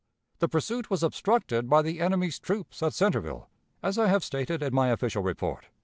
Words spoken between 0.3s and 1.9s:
The pursuit was 'obstructed' by